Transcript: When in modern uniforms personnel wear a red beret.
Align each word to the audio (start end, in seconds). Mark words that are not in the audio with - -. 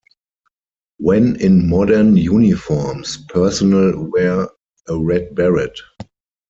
When 0.97 1.35
in 1.35 1.69
modern 1.69 2.17
uniforms 2.17 3.23
personnel 3.29 4.05
wear 4.05 4.49
a 4.87 4.97
red 4.97 5.35
beret. 5.35 5.79